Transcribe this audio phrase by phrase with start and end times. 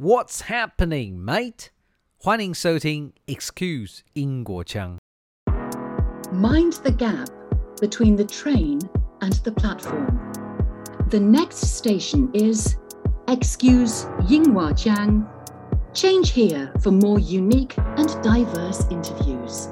[0.00, 1.67] What's happening, mate？
[2.17, 4.97] 欢迎收听 Excuse 英国腔。
[6.33, 7.27] Mind the gap
[7.79, 8.79] between the train
[9.19, 10.17] and the platform.
[11.09, 12.75] The next station is
[13.27, 15.27] Excuse 英华腔。
[15.93, 19.67] Change here for more unique and diverse interviews.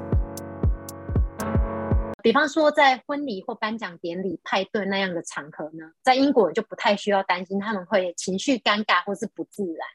[2.22, 9.86] 比方说，在婚礼或颁奖典礼、派对那样的场合呢，在英国就不太需要担心他们会情绪尴尬或是不自然。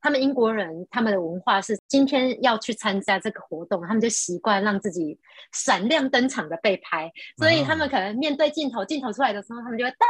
[0.00, 5.18] 他们英国人他们的文化是，今天要去参加这个活动，他们就习惯让自己
[5.52, 10.06] 闪亮登场的被拍，所以他们可能面对镜头，镜头出来的时候，他们就会哒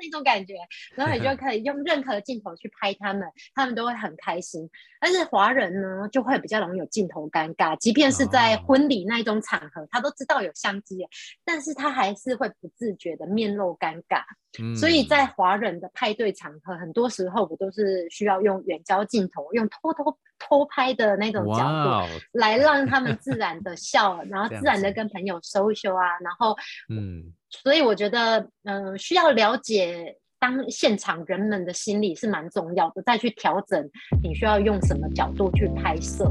[0.00, 0.54] 那种感觉，
[0.94, 4.70] 然后你就可以用任何镜头去拍他们，他们都会很开心。
[5.00, 11.01] 但是华人呢，就会比较容易有镜头尴尬，即便是在婚礼那一种场合，他都知道有相机。
[11.44, 14.22] 但是他还是会不自觉的面露尴尬，
[14.60, 26.56] 嗯、所以在华人的派对场合，很多时候我都是需要用远焦镜头，用偷偷偷拍的那种角度，来让他们自然的笑，然后自然的跟朋友 social 啊，然后，
[26.88, 33.88] 嗯，所以我觉得，嗯、呃，需要了解当现场人们的心理是蛮重要的，再去调整
[34.22, 36.30] 你需要用什么角度去拍摄。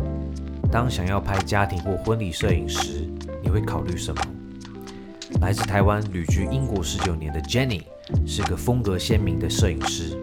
[0.72, 3.06] 当想要拍家庭或婚礼摄影时，
[3.42, 4.22] 你会考虑什么？
[5.40, 7.84] 来自台湾旅居英国十九年的 Jenny
[8.28, 10.18] 是个风格鲜明的摄影师。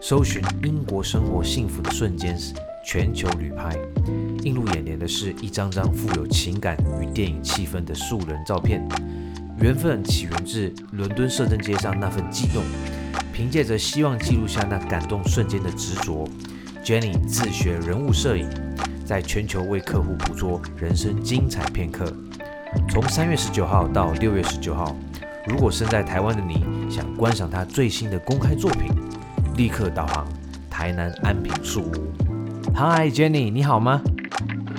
[0.00, 2.36] 搜寻英国生活幸福的瞬间，
[2.84, 3.76] 全球旅拍。
[4.42, 8.86] 映入眼帘的是一张张富有情感与电影气氛的素人照片。
[9.60, 12.62] 缘分起源自伦敦摄政街上那份悸动。
[13.32, 16.28] 凭借着希望记录下那感动瞬间的执着
[16.84, 18.46] ，Jenny 自学人物摄影，
[19.06, 22.12] 在全球为客户捕捉人生精彩片刻。
[22.88, 24.96] 从三月十九号到六月十九号，
[25.46, 28.90] 如果身在台湾的你想观赏他最新的公开作品，
[29.56, 30.26] 立刻导航
[30.70, 31.92] 台南安平树屋。
[32.74, 34.02] Hi Jenny，你好吗？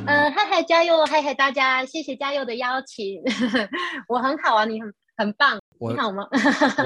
[0.05, 3.21] 呃，嗨嗨，加油，嗨嗨，大家，谢谢加油的邀请。
[4.07, 5.59] 我很好啊，你很很棒。
[5.79, 6.25] 你好吗？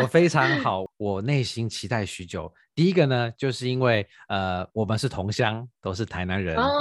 [0.01, 2.51] 我非常好，我内心期待许久。
[2.73, 6.55] 第一个呢，就是因为呃，我们是同乡，都是台南人。
[6.55, 6.79] 哦，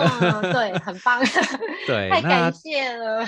[0.52, 1.20] 对，很棒。
[1.86, 3.24] 对，太感谢了。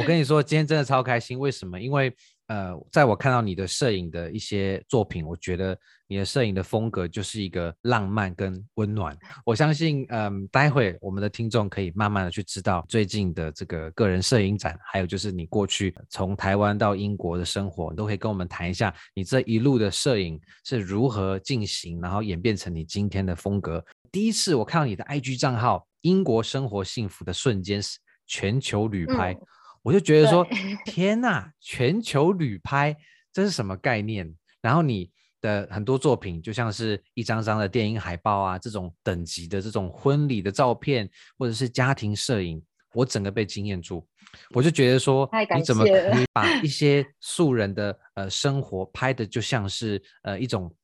[0.00, 1.38] 我跟你说，今天真的超开心。
[1.38, 1.80] 为什么？
[1.80, 2.14] 因为
[2.48, 5.76] 呃，在我看到你的摄影的一些作品，我觉得
[6.06, 9.16] 你的摄影的风格就是一个浪漫跟温暖。
[9.44, 23.84] 我相信，嗯、呃，待会我们的听众可以慢慢的去知道最近的这个个人摄影展，还有就是你过去从台湾到英国的生活，你都可以跟我们谈一下你这一路的摄影是如何进行，然后演变成你今天的风格。
[24.12, 27.98] 第一次我看到你的 IG 账号“英国生活幸福的瞬间是”
[28.28, 29.32] 全球旅拍。
[29.32, 29.40] 嗯
[29.86, 30.44] 我就觉得说，
[30.84, 32.96] 天呐，全球旅拍
[33.32, 34.34] 这是什么概念？
[34.60, 35.08] 然后你
[35.40, 41.08] 的很多作品就像是一张张的电影海报啊，这种等级的这种婚礼的照片，
[41.38, 42.60] 或者是家庭摄影，
[42.94, 44.04] 我整个被惊艳住。
[44.50, 50.74] 我就觉得说，你怎么可以把 一些素人的呃生活拍的就像是呃一种。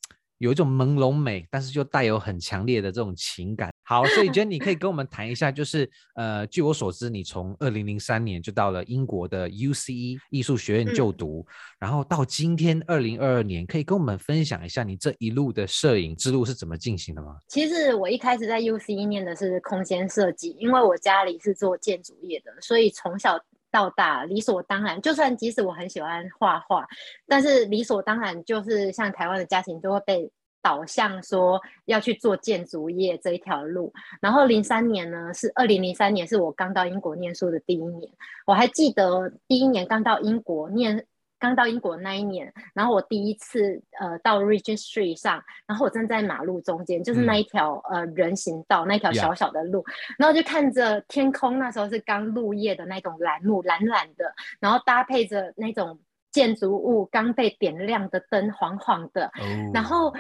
[0.43, 3.73] 有一种朦胧美，但是就带有很强烈的这种情感。
[3.85, 17.37] 好，所以 Jenny 可以跟我们谈一下，就是呃，据我所知，你从二零零三年就到了英国的 UCE 艺术学院就读，嗯、然后到今天二零二二年，可以跟我们分享一下你这一路的摄影之路是怎么进行的吗？
[17.47, 23.39] 其实我一开始在 UCE 念的是空间设计，因为我家里是做建筑业的，所以从小
[23.73, 26.87] 到大理所当然，就算即使我很喜欢画画，
[27.27, 30.31] 但是理所当然就是像台湾的家庭就会被
[30.63, 33.93] 导向说要去做建筑业这一条路。
[34.21, 38.13] 然后零三年呢，是二零零三年是我刚到英国念书的第一年，
[38.47, 41.05] 我还记得第一年刚到英国念，
[41.43, 49.85] 刚到英国那一年，然后我第一次呃到 Regent Street 上，然后我站在马路中间，就是那一条、嗯、呃人行道那条小小的路.
[50.17, 55.99] 然后就看着天空，那时候是刚入夜的那种蓝幕，蓝蓝的，然后搭配着那种
[56.31, 59.75] 建筑物刚被点亮的灯，黄黄的，oh.
[59.75, 60.15] 然后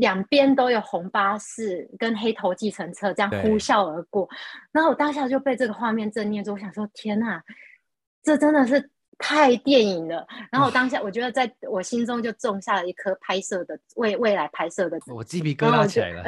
[0.00, 4.28] 两边都有红巴士跟黑头计程车这样呼啸而过，
[4.72, 7.40] 然后我当下就被这个画面震念住，我想说天哪，
[8.24, 8.90] 这真的是。
[9.18, 16.22] 太电影了，然后我当下我觉得在我心中就种下了一颗拍摄的未未来拍摄的，我鸡皮疙瘩起来了。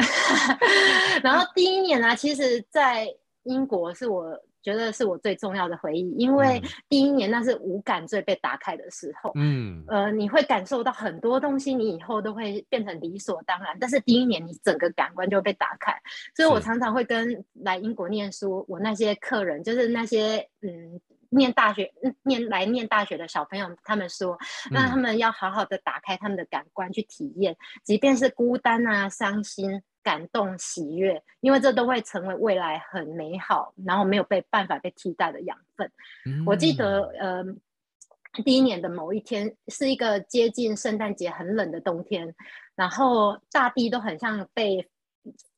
[1.23, 3.06] 然后第一年呢、啊，其实，在
[3.43, 15.93] 英国是我觉得是我最重要的回忆，因为第一年那是五感最被打开的时候，嗯，呃，你会感受到很多东西，你以后都会变成理所当然，但是第一年你整个感官就被打开，
[16.34, 20.99] 所以我常常会跟来英国念书，我那些客人就是那些嗯。
[21.31, 21.93] 念大学、
[22.23, 24.39] 念来念大学的小朋友，他们说，
[24.71, 35.91] 那他们要好好的打开他们的感官去体验，即便是孤单啊、伤心、感动、喜悦，因为这都会成为未来很美好，然后没有被办法被替代的养分。
[36.25, 37.45] 嗯、我记得，呃，
[38.45, 42.35] 第一年的某一天是一个接近圣诞节很冷的冬天，
[42.75, 44.89] 然后大地都很像被。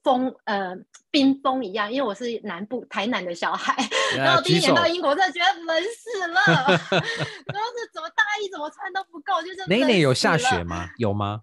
[0.02, 0.75] 风呃，
[1.11, 3.76] 冰封一样，因为我是南部台南的小孩，
[4.17, 10.88] 然后第一年到英国，真的觉得冷死了， 然后是怎么大衣怎么穿都不够，就是那一年有下雪吗？
[10.99, 11.41] 有吗？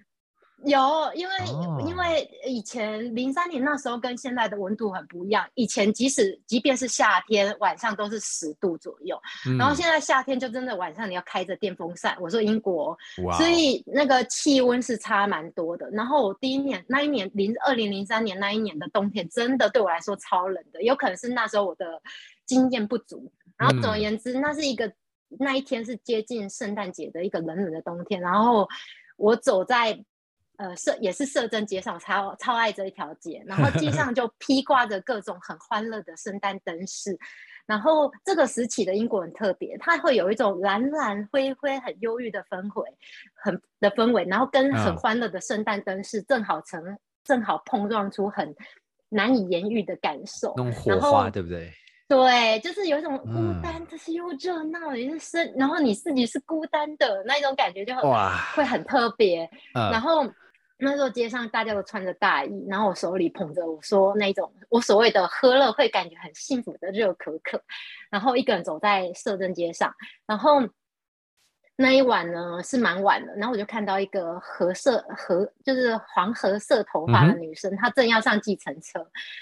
[0.67, 0.79] 有，
[1.13, 5.47] 因为、哦、因为以前零三年那时候跟现在的温度很不一样。
[5.55, 9.17] 以前即使即便是夏天，晚上都是十度左右，
[9.47, 12.17] 嗯、然后现在夏天就真的晚上你要开着电风扇。
[12.19, 12.97] 我说英国，
[13.37, 15.89] 所以那个气温是差蛮多的。
[15.91, 22.01] 然后我第一年那一年零二零零三年那一年的冬天，真的对我来说超冷的，有可能是那时候我的
[22.45, 23.31] 经验不足。
[23.57, 24.91] 然后总而言之，嗯、那是一个
[25.39, 28.19] 那一天是接近圣诞节的一个冷冷的冬天。
[28.19, 28.67] 然后
[29.15, 30.03] 我走在。
[30.57, 37.15] 呃，摄也是摄政街上，超超爱这一条街，然后街上 就披挂着各种很欢乐的圣诞灯饰，
[37.67, 42.91] 然后这个时期的英国很特别，它会有一种蓝蓝灰灰很忧郁的氛围，
[43.35, 48.55] 很的氛围，然后跟很欢乐的圣诞灯饰正好成、嗯、正好碰撞出很
[49.09, 50.73] 难以言喻的感受，那种。
[50.73, 51.71] 火花后对不对？
[52.09, 60.25] 对，就是有一种孤单，但、嗯、是又热闹，也是然后你自己是孤单的那一种感觉就哇，会很特别，嗯、然后。
[60.79, 67.61] 那时候街上大家都穿着大衣，然后我手里捧着我说那种我所谓的喝了会感觉很幸福的热可可，
[68.11, 69.93] 然后一个人走在摄政街上，
[70.25, 70.61] 然后
[71.77, 78.99] 那一晚呢是蛮晚的，然后我就看到一个褐色褐就是黄褐色头发的女生，嗯、她正要上计程车，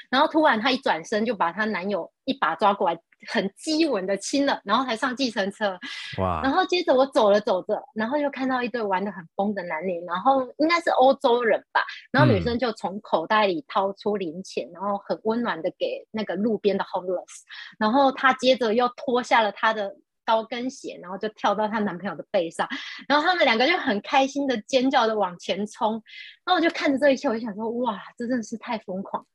[0.09, 2.99] 然后突然她一转身就把她男友一把抓过来。
[3.27, 5.79] 很激吻的亲了，然后才上计程车。
[6.19, 6.41] 哇！
[6.43, 11.81] 然后接着我走了走着，然后又看到一对玩的很疯的男女，然后应该是欧洲人吧。
[12.11, 17.41] 然后女生就从口袋里掏出零钱，嗯、然后很温暖的给那个路边的 homeless。
[17.79, 22.67] 然后她接着又脱下了她的高跟鞋，然后就跳到她男朋友的背上。
[23.07, 25.93] 然后他们两个就很开心的尖叫的往前冲。
[26.43, 29.25] 然后我就看着这一切，我就想说：哇，这真的是太疯狂。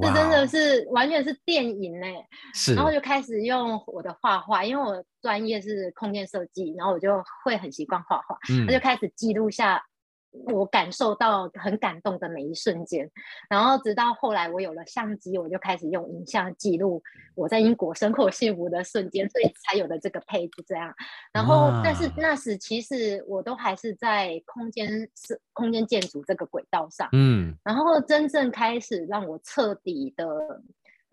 [0.00, 2.14] 这真的是完全是电影哎，
[2.54, 9.82] 是，然后就开始用我的画画，因为我专业是空间设计，然后我就会很习惯画画，嗯，我就开始记录下。
[10.30, 13.10] 我感受到很感动的每一瞬间，
[13.48, 17.02] 然后直到后来我有了相机，我就开始用影像记录
[17.34, 20.94] 我在英国生活幸福的瞬间，所以才有了这个配置这样。
[21.32, 27.54] 然后，但是那时其实我都还是在空间是空间建筑这个轨道上，嗯。
[27.64, 30.26] 然后真正开始让我彻底的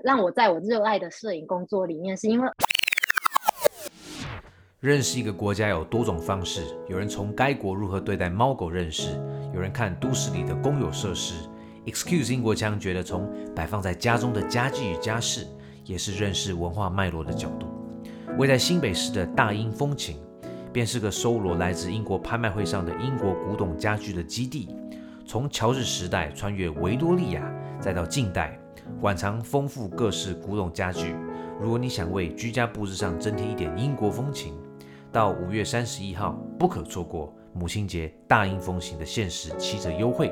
[0.03, 2.49] 让我在我热爱的摄影工作里面，是因为。
[4.85, 9.19] 认识一个国家有多种方式，有人从该国如何对待猫狗认识，
[9.51, 11.33] 有人看都市里的公有设施。
[11.87, 15.47] Excuse 英国腔觉得从摆放在家中的家具与家饰，
[15.85, 17.65] 也是认识文化脉络的角度。
[18.37, 20.19] 位在新北市的大英风情，
[20.71, 24.69] 便是个收罗来自英国拍卖会上的英国古董家具的基地。
[25.25, 27.41] 从乔治时代穿越维多利亚，
[27.79, 28.55] 再到近代，
[29.01, 31.15] 馆藏丰富各式古董家具。
[31.59, 34.53] 如果你想为居家布置上增添一点英国风情，
[35.15, 40.29] 到五月三十一号不可错过母亲节大英风行的限时七折优惠。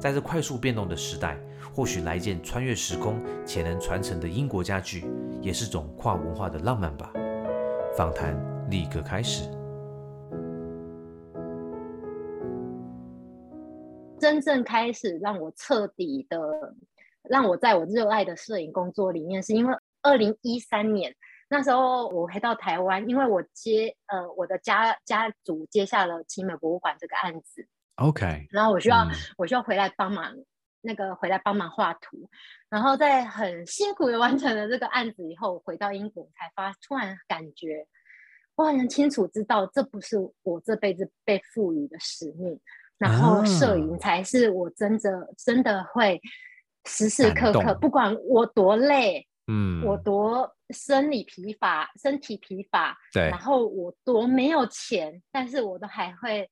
[0.00, 1.38] 在这快速变动的时代，
[1.74, 5.04] 或许来件穿越时空且能传承的英国家具，
[5.42, 7.12] 也是种跨文化的浪漫吧。
[7.94, 8.34] 访谈
[8.70, 9.44] 立刻开始。
[14.18, 16.74] 真正开始让我彻底的，
[17.24, 21.14] 让我在我热爱的摄影工作里面，是因为二零一三年。
[21.54, 30.34] 那时候我回到台湾，因为我接呃我的家家族接下了奇美博物馆这个案子，OK，然后我需要、嗯、我需要回来帮忙
[30.80, 32.28] 那个回来帮忙画图，
[32.68, 37.86] 然后在很辛苦的完成了这个案子以后，回到英国才发突然感觉
[38.56, 42.58] 我很清楚知道这不是我这辈子被赋予的使命，
[42.98, 46.20] 然后摄影才是我真的真的会
[46.86, 49.28] 时时刻刻不管我多累。
[49.46, 56.48] 嗯，我多生理疲乏，身体疲乏，对，然后我多没有钱，但是我都还会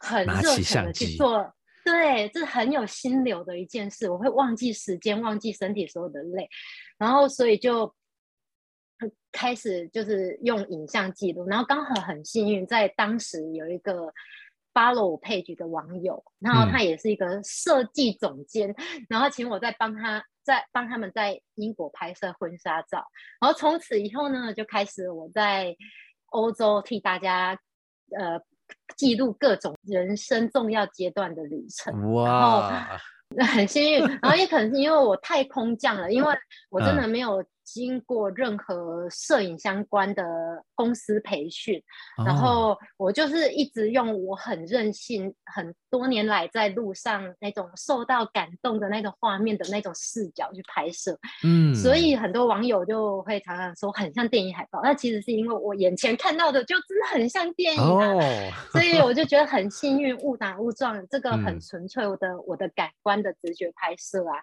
[0.00, 1.54] 很热情的去做，
[1.84, 6.48] 对，这是很有心流的一件事，我会忘记时间，忘记身体所有的累，
[6.98, 7.94] 然后所以就
[9.32, 14.12] 开始就是用影像记录，然后刚好很幸运，在当时有一个
[14.72, 23.04] follow 我 page 的网友，然后他也是一个设计总监，嗯、然后请我在帮他，在帮他们在英国拍摄婚纱照，
[23.40, 25.76] 然后从此以后呢，就开始我在
[26.26, 27.58] 欧洲替大家
[28.16, 28.40] 呃
[28.96, 32.12] 记录各种人生重要阶段的旅程。
[32.12, 32.98] 哇，
[33.54, 36.34] 很幸运，然后也可能是因为我太空降了，因为
[36.68, 37.44] 我真的没有。
[37.72, 40.24] 经过任何摄影相关的
[40.74, 41.78] 公司培训，
[42.18, 51.18] 哦、然后我就是一直用我很任性、很多年来在路上那种受到感动的那个画面的那种视角去拍摄。
[51.44, 58.20] 嗯，所以很多网友就会常常说很像电影海报，那其实是因为我眼前看到的就真的很像电影啊，哦、
[58.72, 64.34] 所以我就觉得很幸运，误打误撞，这个很纯粹我的、嗯、我的感官的直觉拍摄啊。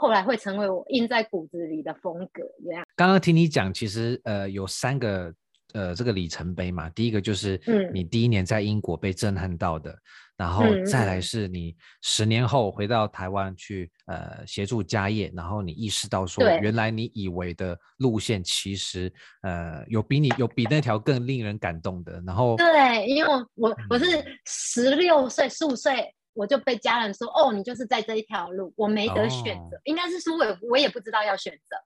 [0.00, 2.86] 后来会成为我印在骨子里的风格，这样。
[2.94, 5.34] 刚刚听你讲，其实呃有三个
[5.74, 6.88] 呃这个里程碑嘛。
[6.90, 7.60] 第一个就是
[7.92, 9.98] 你第一年在英国被震撼到的，嗯、
[10.36, 19.12] 然后再来是你十年后回到台湾去呃协助家业，然后你意识到说，原来你以为的路线其实
[19.42, 22.22] 呃有比你有比那条更令人感动的。
[22.24, 24.04] 然后对，因为我我我是
[24.46, 26.14] 十六岁十五岁。
[26.38, 31.76] 我就被家人说，哦，你就是在这一条路，我没得选择，哦、应该是说我我也不知道要选择，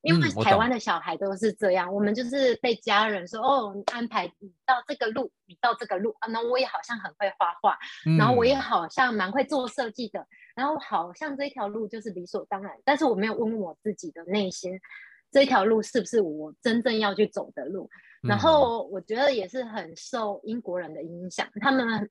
[0.00, 6.16] 因为台湾的小孩都是这样，嗯、我，我们就是被家人说，哦，你安排你到这个路，你到这个路。
[6.20, 10.26] 啊，那我也好像很会画画，嗯、然后我也好像蛮会做设计的，
[10.56, 14.80] 然后好像这一条路就是理所当然，但是我没有问问我自己的内心，
[15.30, 17.90] 这条路是不是我真正要去走的路？
[18.22, 22.08] 然后我觉得也是很受英国人的影响，他们。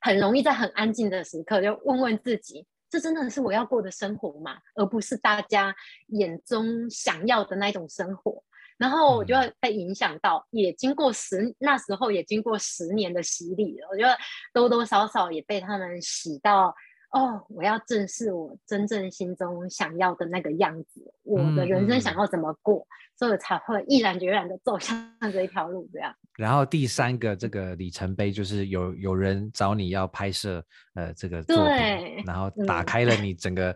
[0.00, 4.58] 很容易在很安静的时刻就问问自己：这真的是我要过的生活吗？
[4.74, 5.74] 而不是大家
[6.08, 8.42] 眼中想要的那种生活。
[8.78, 13.88] 然后我就会被影响到，也经过十那时候也经过十年的洗礼了。
[13.90, 14.14] 我觉得
[14.52, 16.74] 多多少少也被他们洗到。
[17.12, 22.86] 哦，我要正视我真正心中想要的那个样子，我的人生想要怎么过，嗯、
[23.18, 24.96] 所以我才会毅然决然的走向
[25.32, 26.14] 这一条路这样。
[26.36, 30.62] 然后第三个这个里程碑就是有有人找你要拍摄
[30.94, 33.74] 呃这个作品，然后打开了你整个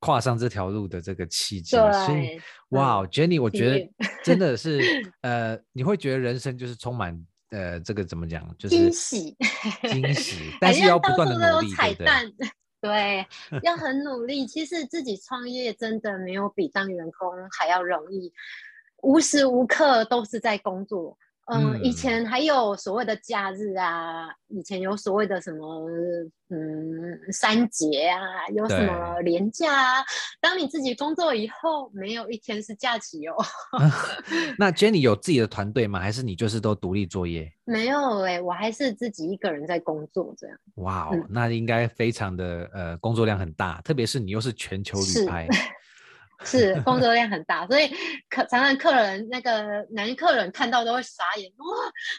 [0.00, 1.76] 跨上这条路的这个契 机。
[1.76, 3.88] 所以哇，Jenny，我觉得
[4.24, 4.80] 真的是
[5.22, 7.16] 呃，你会觉得人生就是充满
[7.50, 9.36] 呃这个怎么讲，就是惊喜，
[9.88, 12.04] 惊喜， 但是要不断的努力，对不。
[12.04, 12.48] 对
[12.80, 13.26] 对，
[13.62, 14.46] 要 很努力。
[14.46, 18.32] 其实自己创业真的没有比当员工还要容易，
[19.02, 21.18] 无时无刻都是在工作。
[21.50, 25.88] 嗯，嗯，以前还有所谓的假日啊，以前有所谓的什么
[26.48, 30.02] 嗯三节啊，有什么连假啊。
[30.02, 30.06] 对
[30.40, 33.34] 当你自己工作以后，没有一天是假期哦。
[34.58, 36.00] 那 Jenny 有自己的团队吗？
[36.00, 37.52] 还是你就是都独立作业？
[37.64, 40.56] 没有哎、欸，我还是自己一个人在工作这样。
[40.76, 45.46] 哇哦，那应该非常的呃工作量很大，特别是你又是全球旅拍。
[46.44, 47.88] 是工作量很大，所以
[48.28, 51.66] 客常常客人那个男客人看到都会傻眼，哇！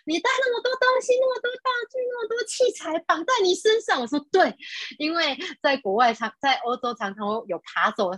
[0.06, 4.00] 你带那么多东西，那么多道具，那么多器材绑在你身上。
[4.00, 4.56] 我说对，
[5.00, 8.12] 因为在国外常在欧洲常常有爬走，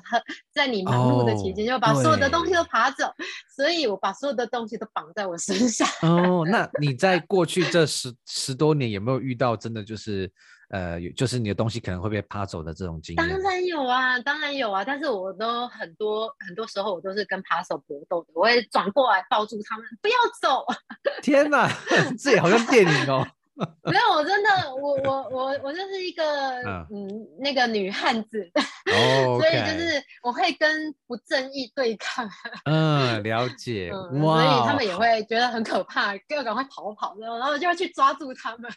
[0.54, 3.16] 在你忙碌的期间就把所有的东西都爬走，哦、
[3.56, 5.88] 所以我把所有的东西都绑在我身上。
[6.04, 10.32] 哦，那你在过去这十十多年有没有遇到真的就是？
[10.74, 13.30] 呃，就是你的东西可能会被扒走的这种经验。
[13.30, 20.66] 当然有啊，当然有啊，但是我都很多很多时候我都是跟扒手搏斗的，我会转过来抱住他们，不要走。
[21.22, 21.70] 天哪，
[22.18, 23.24] 这也好像电影哦。
[23.86, 26.24] 没有，我真的，我我我我就是一个
[26.64, 28.50] 嗯，嗯那个女汉子
[28.92, 29.38] ，oh.
[29.42, 32.28] 所以就是我会跟不正义对抗。
[32.66, 33.92] 嗯，了解。
[33.94, 38.72] 嗯、哇，所以他们也会觉得很可怕，要赶快逃跑，然后就要去抓住他们。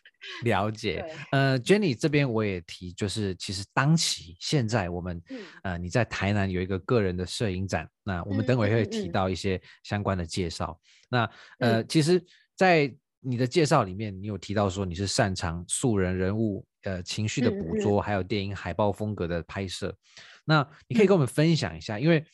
[0.45, 1.01] 了解。
[1.01, 10.79] 对呃，Jenny 这边我也提，就是其实当期现在我们、嗯、呃你在台南有一个个人的摄影展，那我们等会会提到一些相关的介绍。
[11.09, 11.23] 那
[11.61, 12.23] 呃，嗯、其实，
[12.57, 12.93] 在
[13.27, 19.97] 你的介绍里面，你有提到说你是擅长素人人物、呃情绪的捕捉，还有电影海报风格的拍摄。
[20.45, 22.25] 那你可以跟我们分享一下，因为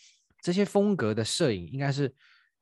[0.42, 2.14] 这些风格的摄影应该是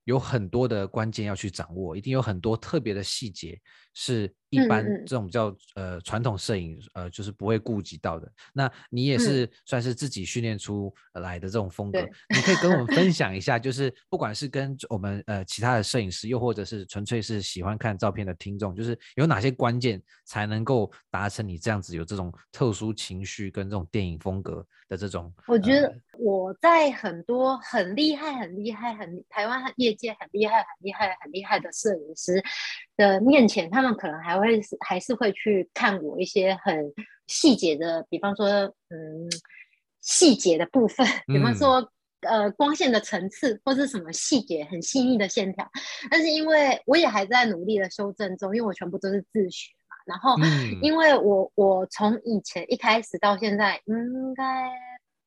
[0.04, 3.60] 有很多的关键要去掌握，一定有很多特别的细节
[3.94, 4.32] 是。
[4.50, 13.10] 一般这种比较呃传统摄影呃就是不会顾及到的，那你也是算是自己训练出来的这种风格，嗯、你可以跟我们分。
[13.20, 25.30] 享一下，就是不管是跟我们呃其他的摄影师，又或者是纯粹是喜欢看照片的听众，就是有哪些关键才能够达成你这样子有这种特殊情绪跟这种电影风格的这种？
[25.48, 32.42] 我觉得我在很多很厉害、很厉害、很台湾业界很厉害、很厉害、很厉害的摄影师
[32.96, 36.92] 的面前，他们可能还会还是会去看我一些很
[37.26, 38.46] 细节的，比方说，
[38.88, 39.28] 嗯，
[40.00, 41.80] 细节的部分，比方说，
[42.20, 45.68] 嗯、呃，光线的层次或是什么细节很细腻的线条。
[46.10, 49.96] 但是因为我也还在努力的修正中，因为我全部都是自学嘛。
[50.06, 50.34] 然后，
[50.82, 54.70] 因为我我从以前一开始到现在，应该。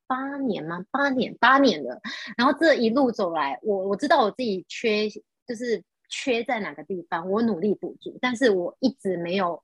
[0.05, 0.86] 八年吗？
[0.91, 2.00] 八年，八年了。
[2.38, 5.10] 然后这一路走来，我我知道我自己缺，
[5.48, 5.82] 就是
[6.13, 9.63] 缺在哪个地方，我努力补足，但是我一直没有。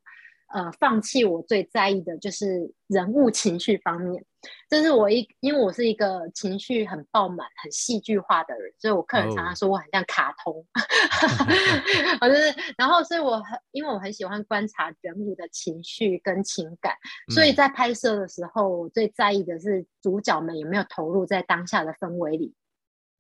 [0.51, 4.25] 呃，放弃我最在意的就是人物情绪方面，
[4.67, 10.65] 这是我一，因为我是一个情绪很爆满、很戏剧化的人，所以我客人常常说我很像卡通，
[12.19, 16.95] 我就是，然后所以我很，因为我很喜欢观察人物的情绪跟情感，
[17.31, 22.55] 所以在拍摄的时候，我最在意的是主角们有没有投入在当下的氛围里。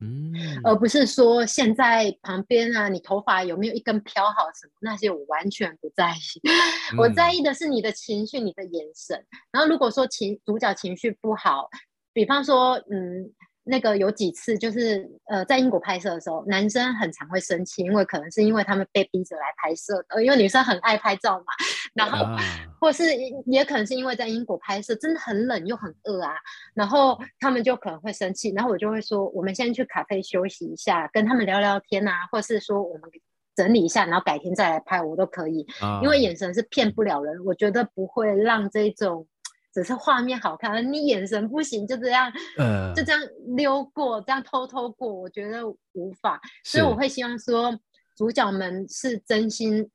[0.01, 6.41] 嗯，而不是说现在旁边啊，你头发有没有一根飘好什么那些，我完全不在意。
[6.93, 9.25] 嗯、我在意的是你的情绪、你的眼神。
[9.51, 11.69] 然后如果说情主角情绪不好，
[12.13, 13.33] 比方说，嗯。
[13.65, 21.45] 那个有几次就是呃，在英国拍摄的时候，男生很常会生气，因为可能是因为他们被逼着来拍摄的，因为女生很爱拍照嘛。
[21.93, 22.37] 然后，啊、
[22.79, 23.03] 或是
[23.45, 26.33] 也可能是因为在英国拍摄真的很冷又很饿啊，
[26.73, 33.09] 然后他们就可能会生气，然后我就会说，我们先去咖啡休息一下，跟他们聊聊天啊，或是说我们
[33.55, 39.27] 整理一下，然后改天再来拍，我都可以，啊、因为眼神是骗不了人，我觉得不会让这种。
[39.71, 43.21] 只是画面好看，你眼神不行，就这样，呃，就这样
[43.55, 46.41] 溜过，这样偷偷过，我觉得无法。
[46.63, 47.79] 所以我会希望说，
[48.17, 49.87] 主角们是真心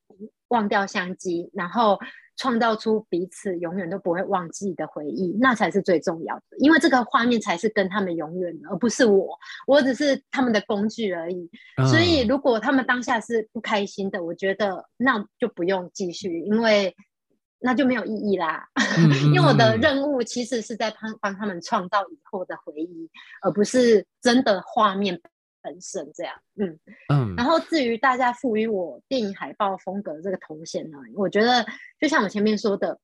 [0.54, 1.98] 忘掉相机，然后
[2.36, 6.42] 创造出彼此永远都不会忘记的回忆，那才是最重要的。
[6.58, 11.50] 因为这个画面才是跟他们永远的，而不是我，我只是他们的工具而已。
[11.76, 16.94] 呃，所以如果他们当下是不开心的，我觉得那就不用继续，因为。
[17.66, 18.68] 那就没有意义啦，
[19.32, 23.08] 因为我的任务其实是在帮帮他们创造以后的回忆，
[23.40, 25.18] 而不是真的画面
[25.64, 26.34] 本身这样。
[26.56, 26.78] 嗯
[27.08, 27.34] 嗯。
[27.34, 31.66] 然后至于大家赋予我电影海报风格这个头衔呢，我觉得
[31.98, 33.00] 就像我前面说的，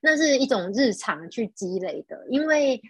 [0.00, 2.80] 那是一种日常去积累的，因为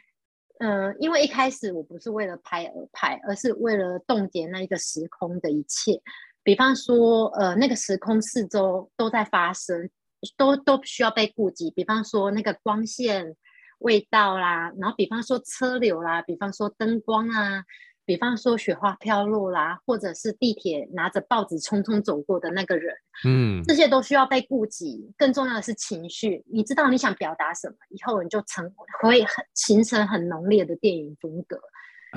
[0.61, 6.01] 嗯、呃，因为一开始我不是为了拍而拍，而是为了冻结那一个时空的一切，
[6.45, 9.91] 比方说呃，那个时空四周都在发生。
[10.37, 13.35] 都都需要被顾及，比方说那个光线、
[13.79, 17.65] 味道啦，然后比方说车流啦，比方说灯光啊，
[18.11, 22.93] 比方说雪花飘落啦，或者是地铁拿着报纸匆匆走过的那个人，
[23.25, 25.13] 嗯，这些都需要被顾及。
[25.17, 28.69] 更重要的是情绪，你知道你想表达什么，以后你就成
[29.01, 31.57] 会很形成很浓烈的电影风格。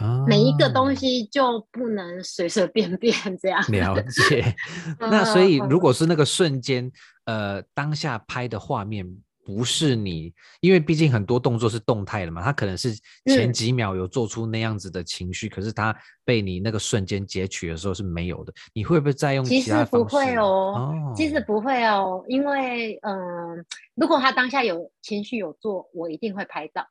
[0.01, 3.63] 哦、每一个东西就不能随随便便这样。
[3.67, 4.55] 了解。
[4.97, 6.91] 那所以，如果是那个瞬间，
[7.25, 9.05] 呃，当下拍的画面
[9.43, 12.93] 不是你，因为毕竟很多动作是动态的嘛，他可能是
[13.25, 18.53] 前几秒有做出那样子的情绪，嗯、可是他被你那个瞬间截取的时候是没有的。
[18.73, 19.85] 你会不会再用其他方式？
[19.85, 26.87] 其实不会哦，哦其实不会哦，因为嗯、呃，如果他当下有情绪有做，我一定会拍到。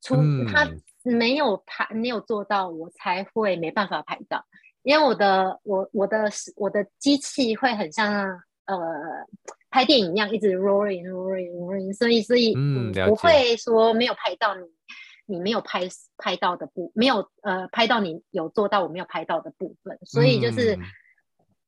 [0.00, 0.14] 除
[0.52, 0.64] 他。
[0.64, 4.44] 嗯没有拍，没有做到，我才会没办法拍到。
[4.82, 8.12] 因为我的我我的我的机器会很像
[8.66, 8.76] 呃
[9.70, 14.62] 拍电影一样，一直 rolling rolling rolling，所以所以嗯不会说没有拍到你
[15.26, 20.82] 你没有拍拍到的部没有呃拍到你有做到我没有拍到的部分，所以就是、嗯、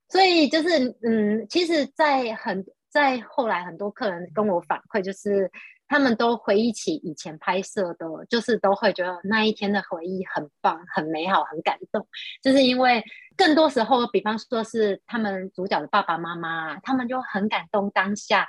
[0.08, 5.50] 所以就是嗯，其实，在很在后来很多客人跟我反馈就是。
[5.90, 12.06] 他们都回忆起以前拍摄的，就是都会觉得那一天的回忆很棒、很美好、很感动。
[12.42, 13.04] 就是因为
[13.36, 18.46] 更多时候，比方说是他们主角的爸爸妈妈，他们就很感动当下，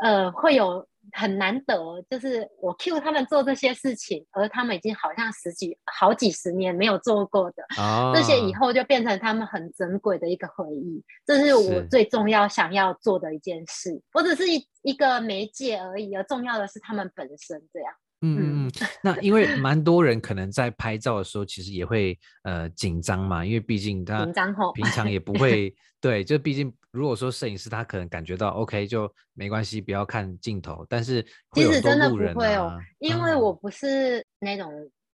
[0.00, 0.88] 呃，会有。
[1.12, 1.76] 很难得，
[2.10, 11.02] 就是我 cue 他们做这些事情，而他们已经好像十几、好几十年没有做过的，哦、这些以后就变成他们很珍贵的一个回忆。
[11.26, 14.00] 这是我最重要想要做的一件事。
[14.12, 17.92] 我只是一一个媒介而已，而重要的是他们本身这样。
[18.20, 31.22] 嗯嗯，那因为蛮多人可能在拍照的时候，其实也会呃紧张嘛，因为毕竟他紧张后平常也不会 对，就毕竟如果说摄影师他可能感觉到 OK 就没关系，不要看镜头，但是
[31.52, 34.72] 其实真的不会哦，因为我不是那种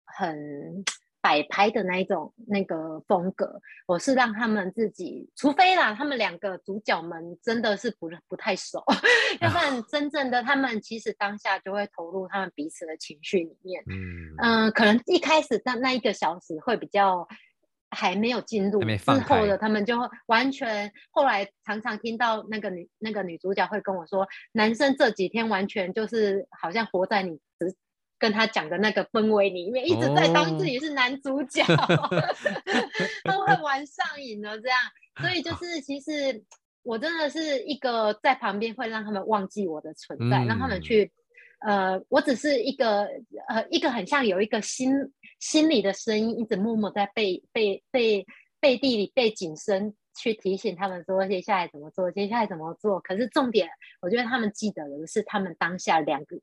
[0.05, 0.84] 很。
[1.21, 8.82] 摆拍的那一种那个风格，我是让他们自己，除非啦，他们两个主角们真的是不不太熟，
[9.41, 13.84] 要不然真正的他们其实当下就会投入他们彼此的情绪里面。
[13.91, 17.27] 嗯、呃、可能一开始那那一个小时会比较
[17.91, 19.97] 还没有进入之后的，他们就
[20.28, 27.75] 完全后来常常听到那个女那个女主角会跟我说，男生这几天完全就是好像活在你只
[28.19, 32.10] 跟他讲的那个氛围里面，一直在当自己是男主角， 哦、
[33.23, 34.78] 都会玩上瘾了这样。
[35.21, 36.43] 所以就是其实
[36.84, 41.12] 我真的是一个在旁边会让他们忘记我的存在，嗯、让他们去。
[41.60, 43.08] 呃，我只是一个
[43.48, 44.91] 呃，一个很像有一个心
[45.39, 48.26] 心里的声音，一直默默在背背背
[48.60, 53.00] 背地里背景声去提醒他们说接下来怎么做，接下来怎么做。
[53.02, 53.69] 可是重点，
[54.02, 56.38] 我觉得他们记得的是他们当下两个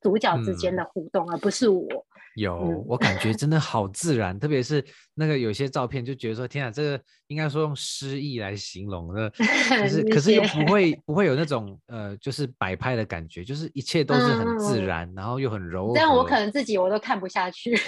[0.00, 2.06] 主角之间的互动，嗯、而不是我。
[2.36, 15.94] 有，嗯、我感觉真的好自然，特别是那个有些照片，就觉得说天啊，这个应该说用诗意来形容的， 可是可是又不会不会有那种呃，就是摆拍的感觉，就是一切都是很自然，嗯、然后又很柔和。
[15.94, 17.78] 这样我可能自己我都看不下去。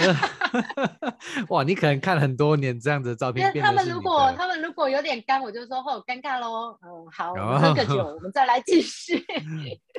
[1.48, 3.52] 哇，你可能看了很多年这样子的照片。
[3.60, 6.78] 他们如果他们如果有点干，我就说哦，尴尬喽。
[6.82, 9.24] 嗯，好，喝个酒，我们再来继续。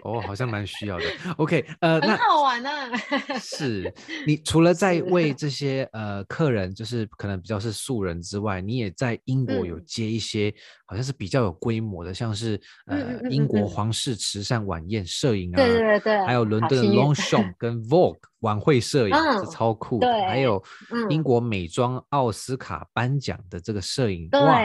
[0.04, 1.06] 哦，好像蛮需要的。
[1.38, 2.90] OK，呃，很好玩啊。
[3.40, 3.94] 是
[4.26, 4.36] 你。
[4.38, 5.28] 除了在为。
[5.38, 10.52] 这些呃客人，就是可能比较是素人之外，你也在英国有接一些
[10.86, 20.64] 好像是比较有规模的，像是呃英国皇室慈善晚宴摄影啊，对对对，还有伦敦的 Longshom 跟 Vogue 晚会摄影是超酷的，还有
[21.10, 24.60] 英国美妆奥斯卡颁奖的这个摄影，哇，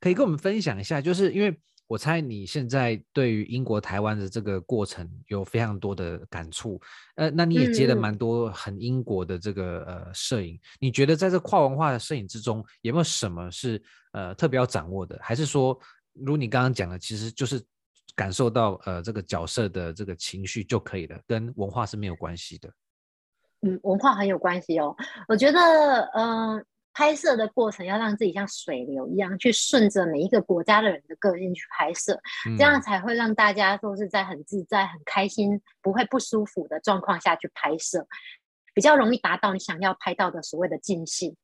[0.00, 1.54] 可以跟我们分享一下，就是因为。
[1.88, 6.80] 我猜你现在对于英国台湾的这个过程有非常多的感触，
[7.14, 13.80] 呃，那你也接了蛮多很英国的这个呃摄影，你觉得在这跨文化的摄影之中，有没有什么是
[14.12, 15.16] 呃特别要掌握的？
[15.22, 15.78] 还是说，
[16.12, 17.64] 如你刚刚讲的，其实就是
[18.14, 22.68] 感受到呃这个角色的这个情绪就可以了，跟文化是没有关系的？
[23.62, 24.94] 嗯，文化很有关系哦，
[25.28, 25.60] 我觉得，
[26.14, 26.64] 嗯、呃。
[26.96, 32.18] 拍摄的过程要让自己像水流一样去顺着每一个国家的人的个性去拍摄，
[32.56, 38.06] 这样才会让大家都是在很自在、很开心、不会不舒服的状况下去拍摄，
[38.72, 41.36] 比较容易达到你想要拍到的所谓的尽兴。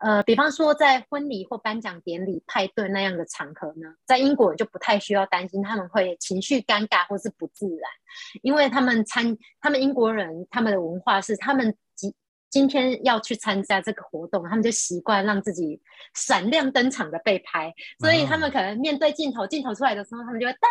[0.00, 7.90] 呃，比方说在婚礼或颁奖典礼、派对那样的场合呢，在英国就不太需要担心他们会情绪尴尬或是不自然，
[8.42, 11.74] 因为他们参，他们英国人他们的文化是他们。
[12.50, 15.80] 今天要去参加这个活动，他们就习惯让自己
[16.14, 20.68] 闪亮登场的被拍，所以他们可能面对镜头，镜头出来的时候，他们就会哒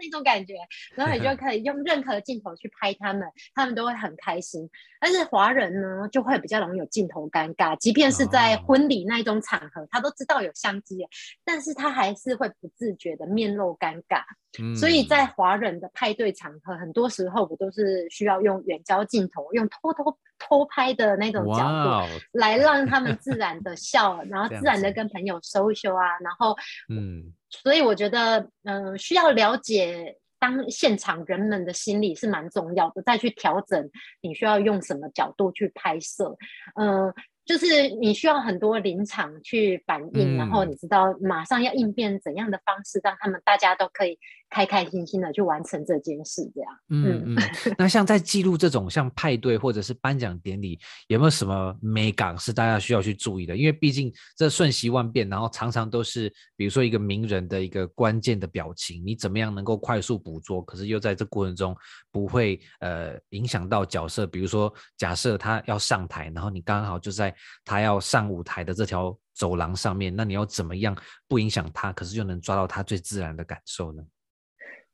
[0.00, 0.54] 那种感觉，
[0.94, 4.68] 然后你就 可以用任何镜头去拍他们，他们都会很开心。
[5.00, 11.06] 但是华人呢，就会比较容易有镜头尴尬，即便是在婚礼那一种场合，他都知道有相机，
[11.44, 14.24] 但是他还是会不自觉的面露尴尬。
[14.78, 20.16] 所以在华人的派对场合，很多时候我都是需要用远焦镜头，用偷偷
[20.54, 26.56] 偷拍的那种角度来让他们自然的笑，然后自然的跟朋友 social 啊，然后，
[26.88, 33.90] 嗯，所以我觉得，嗯、呃，需要了解当现场人们的心理是蛮重要的，再去调整
[34.20, 36.36] 你需要用什么角度去拍摄，
[36.76, 37.14] 嗯、呃。
[37.46, 44.18] 就是你需要很多临场去反应，嗯、然后你知道马上要应变怎样的方式，让他们大家都可以
[44.54, 46.70] 开开心心的去完成这件事，这样。
[46.90, 47.74] 嗯嗯。
[47.76, 53.56] 那像在记录这种像派对或者是颁奖典礼，有没有什么美感是大家需要去注意的？
[53.56, 61.76] 因为毕竟这瞬息万变，然后常常都是比如说一个名人的一个关键的表情，你怎么样能够快速捕捉，可是又在这过程中
[62.12, 64.24] 不会呃影响到角色？
[64.26, 67.34] 比如说假设他要上台，然后你刚好就在。
[67.64, 70.94] 他要上舞台的这条走廊上面，那你要怎么样
[71.26, 74.02] 不影响他，可是又能抓到他最自然的感受呢？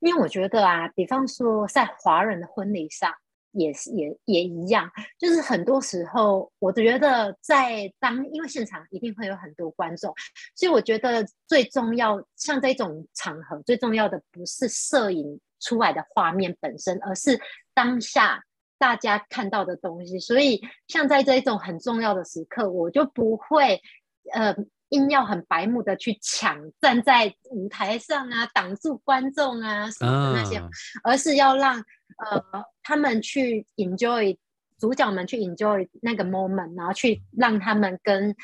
[0.00, 3.12] 因为我觉得啊，比方说在华人的婚礼上，
[3.52, 10.12] 也是也也一样，就是很多时候，我觉得在当因为现场一定会有很多观众，
[10.56, 17.40] 所以我觉得最重要，像这种场合，最重要的不是摄影出来的画面本身，而是
[17.72, 18.42] 当下。
[18.78, 20.58] 大家看到的东西，所以
[20.88, 23.78] 像在这一种很重要的时刻，我就不会
[24.32, 24.56] 呃
[24.90, 30.68] 硬要很白目的去抢站在舞台上啊，挡住观众啊什么的那些，啊、
[31.02, 31.78] 而是要让
[32.18, 34.36] 呃他们去 enjoy
[34.78, 38.34] 主角们去 enjoy 那个 moment，然后去让他们跟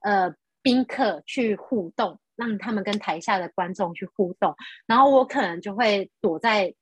[0.00, 4.54] 呃宾客去互动，让他们跟台下的观众去互动，
[4.86, 6.74] 然后我可能就会躲在。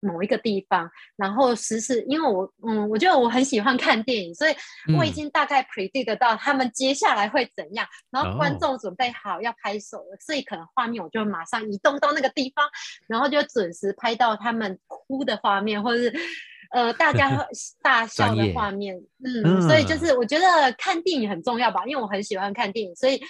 [0.00, 4.54] 某一个地方，然后实时，因为我，嗯，我觉得我很喜欢看电影，所以
[4.96, 12.68] 我已经大概 predict 得到他们接下来会怎样，嗯、然后观众准备好要拍手了，哦、所以可能画面我就马上移动到那个地方，
[13.08, 16.14] 然后就准时拍到他们哭的画面，或者是
[16.72, 17.46] 呃大家
[17.82, 20.44] 大笑的画面，嗯，嗯，所以就是我觉得
[20.78, 23.20] 看电影很重要吧，因为我很喜欢看电影，所以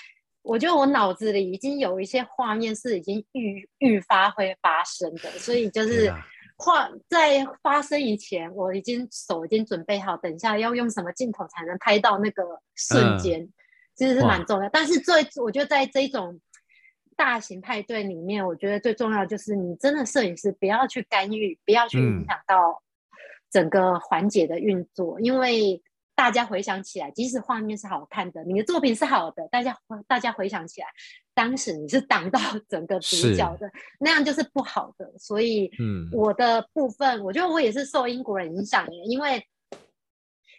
[0.43, 6.13] 我觉得我脑子里已经有一些画面是已经预预发会发生的，所以就是
[6.57, 12.43] 画在发生以前，我已经手已经准备好，等一下要用什么镜头才能拍到那个
[12.75, 13.53] 瞬间，嗯、
[13.95, 14.69] 其实是蛮重要。
[14.71, 16.41] 但是最我觉得在这种。
[17.19, 22.83] 大型派对里面，我觉得最重要就是你真的摄影师不要去干预，不要去影响到
[23.51, 25.83] 整个环节的运作，嗯，因为
[26.17, 30.89] 大家回想起来，即使画面是好看的，你的作品是好的，大家大家回想起来，
[31.35, 35.13] 当时你是挡到整个主角的，那样就是不好的。
[35.19, 39.47] 所以，嗯，我的部分，我觉得我也是受英国人影响的，因为。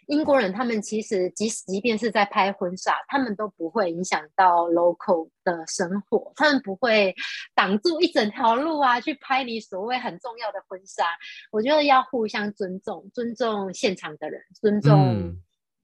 [0.06, 7.14] 英国人他们其实即使即便是在拍婚纱，他们都不会影响到 local 的生活，他们不会
[7.54, 11.04] 挡住一整条路啊，去拍你所谓很重要的婚纱。
[11.52, 15.36] 我觉得要互相尊重，尊重现场的人，尊重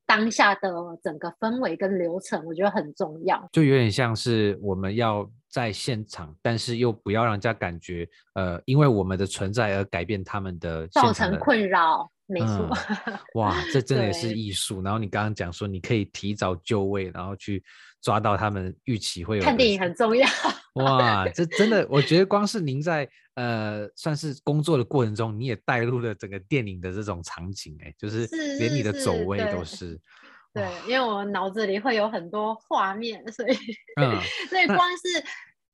[0.07, 0.71] 当下的
[1.03, 3.49] 整个氛围跟流程，我觉得很重要。
[3.53, 12.11] 就有点像是我们要在现场，但是又不要让人家感觉，呃，因为我们的存在而改变他们的，的造成困扰。
[12.27, 12.71] 没错、
[13.07, 14.81] 嗯，哇，这 真的也是艺术。
[14.81, 17.63] 然后你刚刚讲说，你可以提早就位，然后去
[18.01, 19.43] 抓到他们预期会有。
[19.43, 20.27] 看电影很重要。
[20.75, 28.27] 哇，这真的，我觉得光是您在呃，算是工作的过程中，你也带入了整个电影的这种场景，哎，就是
[28.59, 30.01] 连你的走位都是。
[30.53, 33.57] 对，因为我脑子里会有很多画面，所以，
[34.01, 34.19] 嗯、
[34.51, 35.25] 所以光是。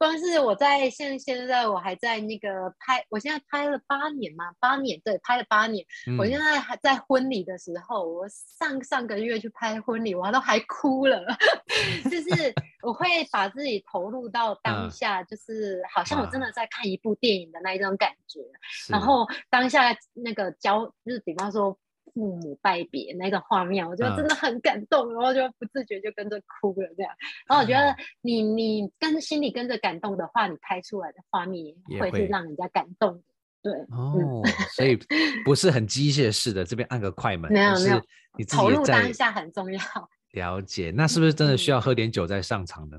[0.01, 5.85] 光是我在现现在我还在那个拍，我现在拍了八年嘛，八年对，拍了八年。
[6.07, 11.23] 嗯、我现在还在婚礼的时候，我上上个月去拍婚礼，我都还哭了。
[12.11, 18.41] 就是我会把自己投入到当下，就是好像我真的在看一部电影的那一种感觉。
[18.89, 21.79] 然后当下那个交，就是比方说。
[22.15, 27.13] 父母拜别那个画面，我觉得真的很感动，嗯、然后就不自觉就跟着哭了这样。
[27.49, 33.23] 然后我觉得你你跟心里跟着感动的话，你拍出来的画面也会是让人家感动的。
[33.63, 34.43] 对哦、嗯，
[34.75, 34.99] 所以
[35.45, 38.03] 不是很机械式的，这边按个快门，没有没有，
[38.39, 39.79] 你投入当下很重要。
[40.33, 42.99] 了解，那是不是真的需要喝点酒再上场呢？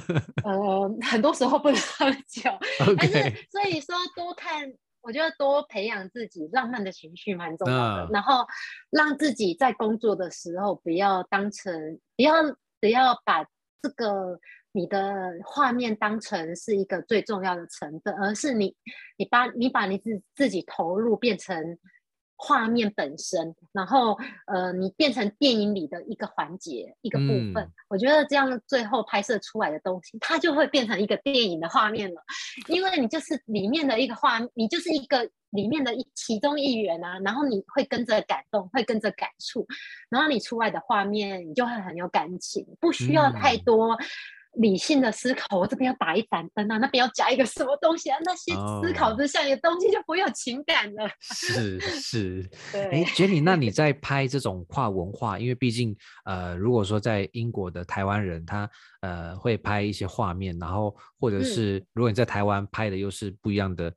[0.44, 2.50] 呃，很多时候不能喝酒.
[2.98, 3.12] 但是
[3.50, 4.72] 所以说多看。
[5.02, 8.46] 我觉得多培养自己浪漫的情绪蛮重要的，uh, 然后
[8.90, 12.34] 让自己在工作的时候不要当成，不要
[12.80, 13.44] 不要把
[13.82, 14.38] 这个
[14.72, 18.74] 你的画面当成是一个最重要的成分，而是你
[19.16, 21.78] 你把你把你自自己投入变成。
[22.44, 32.20] 画面本身，然后呃，你变成电影里的一个环节、一个部分，嗯，我觉得这样最后拍摄出来的东西，它就会变成一个电影的画面了。
[32.66, 39.64] 因为你就是里面的一个画，你就是一个里面的一其中一员啊，然后你会跟着感动，会跟着感触，
[40.10, 43.94] 然后你出来的画面，你就会很有感情，不需要太多。
[43.94, 44.04] 嗯
[44.54, 48.18] 理性的思考，我这边要打一盏灯啊，那边要加一个什么东西啊？
[48.24, 51.08] 那些思考之下的东西就不会有情感了。
[51.20, 58.68] 是是， 哎，Jenny，那你在拍这种跨文化，因为毕竟呃，如果说在英国的台湾人，他
[59.00, 63.94] 呃会拍一些画面，然后或者是如果你在台湾拍的又是不一样的，嗯、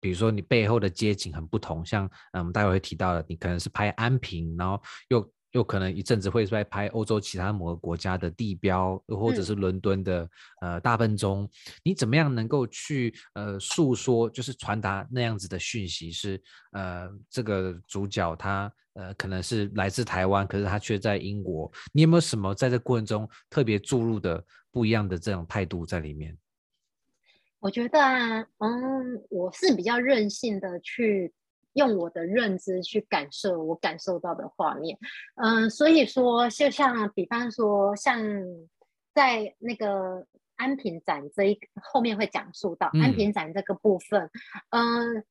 [0.00, 5.30] 比如说你背后的街景很不同，像嗯，我们待会会提到的，你可能是拍安平，然后又。
[5.54, 10.22] 又可能一阵子会在拍欧洲其他某个国家的地标，或者是伦敦的、
[10.60, 11.48] 嗯、呃大笨钟，
[11.84, 16.24] 你怎么样能够去呃诉说，就是传达那样子的讯息是？
[16.24, 21.70] 是呃这个主角他呃可能是来自台湾，可是他却在英国。
[21.92, 26.36] 你有没有什么在这过程中特别注入的不一样的这种态度在里面？
[27.60, 31.32] 我觉得啊，嗯，我是比较任性的去。
[31.74, 34.98] 用我的认知去感受我感受到的画面，
[35.36, 38.18] 嗯，所以说，就像比方说，像
[39.14, 44.30] 在那个安平展这一后面会讲述到安平展这个部分，
[44.70, 45.24] 嗯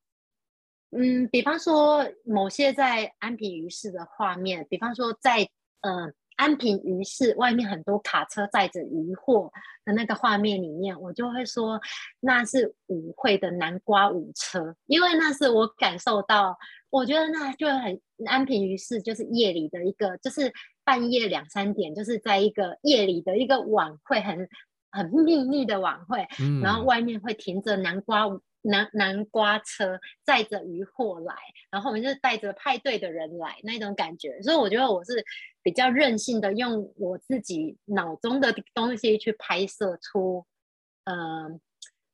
[0.92, 5.50] 嗯，比方说某些在安平鱼市的画面，比方说在
[5.82, 6.14] 嗯。
[6.36, 9.52] 安平鱼市外面很多卡车载着鱼货
[9.86, 11.80] 的那个画面里面，我就会说
[12.20, 16.58] 那是舞会的南瓜舞车，因为那是我感受到，
[16.90, 20.52] 我觉得那就很安平鱼市就是夜里的一个，就是
[20.84, 24.48] 半夜两三点，就是在一个夜里的一个晚会，很
[24.92, 28.40] 很秘密的晚会，嗯，然后外面会停着南瓜舞。
[28.64, 31.36] 南南瓜车载着鱼货来，
[31.70, 35.24] 然后我们就是带着派对的人来那种感觉，所以我觉得我是
[35.62, 40.46] 比较任性的，用我自己脑中的东西去拍摄出，
[41.04, 41.60] 嗯、呃，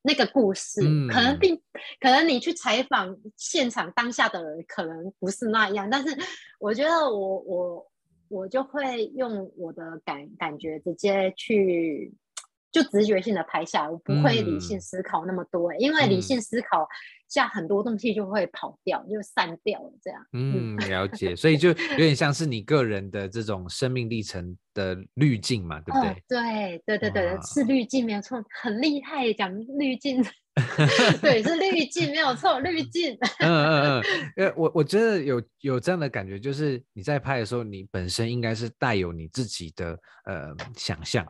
[0.02, 1.56] 那个故事，嗯、可能并
[2.00, 5.88] 可能你去采访现场当下的人，可能不是那样。
[5.88, 6.16] 但是
[6.58, 7.90] 我觉得我我
[8.28, 12.12] 我就会用我的感感觉直接去。
[12.72, 16.86] 就直觉性的拍下，我不会理性思考那么多，嗯、因为理性思考
[17.28, 20.24] 下很多东西就会跑掉，嗯、就散掉了这样。
[20.32, 26.10] 嗯，了解，所以就有点像是你个人的这种生命历程的滤镜嘛，对不对？
[26.10, 30.24] 哦、对对对对，是滤镜没有错，很厉害讲滤镜。
[31.22, 33.16] 对，是滤镜没有错，滤镜。
[33.38, 34.04] 嗯嗯嗯，
[34.36, 41.26] 因为我我觉得有有这样的感觉，就是你在拍的时候，你本身应该是带有你自己的呃想象。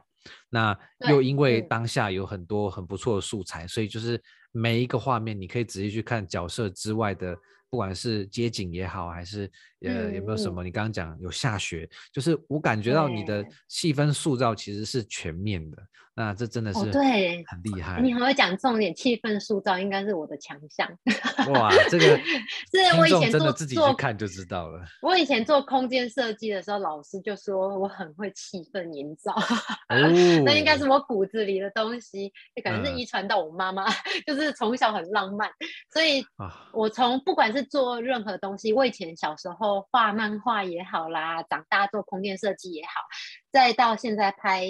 [0.49, 0.77] 那
[1.09, 7.37] 又因为当下有很多很不错的素材，所以就是每一个画面，你可以仔细去看角色之外的，
[7.69, 9.51] 不管是街景也好，还是
[9.85, 15.79] 呃有没有什么，你刚刚讲有下雪，就是我感觉到你的气氛塑造其实是全面的。
[16.13, 20.87] 那这真的是对很厉害，你很会讲重点，气氛塑造应该是我的强项。
[21.55, 22.05] 哇，这个
[22.69, 24.83] 是我以前真的自己去看就知道了。
[25.01, 29.35] 我以前做空间设计的时候，老师就说我很会气氛营造，
[30.45, 33.87] 那应该是我骨子里的东西，就感觉是遗传到我妈妈，
[34.27, 35.49] 就是从小很浪漫，
[35.91, 36.23] 所以
[36.73, 42.91] 我从不管是做任何东西，我以前小时候画漫画也好啦，长大做空间设计也好，
[43.53, 44.65] 再到现在拍。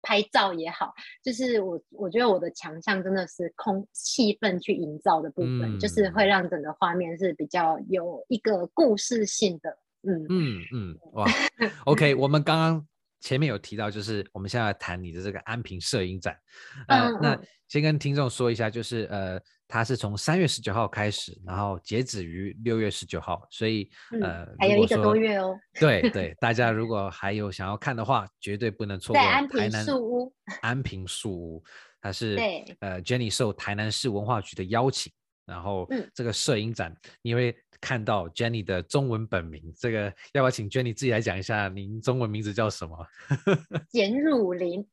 [0.00, 9.76] 拍照也好，就是我我觉得我的强项真的是空气氛去营造的部分，嗯、就是会让整个画面是比较有一个故事性的。
[10.04, 11.26] 嗯嗯嗯，哇，
[11.84, 12.86] OK，我们刚刚
[13.20, 16.38] 前面有提到，就是我们现在来谈你的这个安平摄影展。
[16.86, 19.38] 呃，嗯、那先跟听众说一下，就是呃。
[19.68, 25.54] 它是从三月十九号开始，然后截止于六月十九号，所以、嗯、呃还有一个多月哦。
[25.78, 29.22] 对 对，大家如果还有想要看的话，绝对不能错过。
[29.22, 30.34] 在安平树屋。
[30.62, 31.64] 安平树屋，
[32.00, 35.12] 它是对呃 Jenny 受台南市文化局的邀请，
[35.44, 37.54] 然后这个摄影展，因为。
[37.80, 43.06] 看到 Jenny 的中文本名，这个要不要请 Jenny 自己来讲一下，您中文名字叫什么？
[43.88, 44.86] 简汝霖，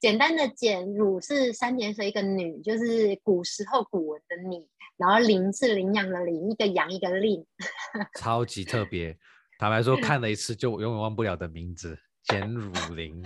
[0.00, 7.44] 简单的简，汝是三点水一个女，就是古时候古文的你，然后林是领养的林，一个羊一个令，
[8.18, 9.16] 超级特别。
[9.58, 11.98] 坦白说，看了一次就永远忘不了的名字。
[12.26, 13.22] 简汝霖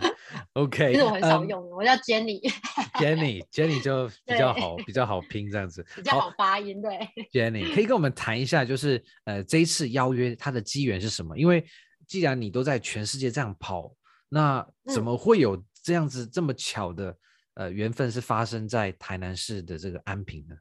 [0.52, 6.98] ，OK，其实我很少用，um, 我叫 Jenny，Jenny，Jenny 就比较好， 比较好拼这样子，比较好发音，对。
[7.32, 11.38] Jenny 可以跟我们谈一下，就是呃这一次邀约它的机缘是什么？
[11.38, 11.64] 因为
[12.06, 13.90] 既然你都在全世界这样跑，
[14.28, 17.16] 那怎么会有这样子这么巧的、嗯、
[17.54, 20.54] 呃缘分是发生在台南市的这个安平呢？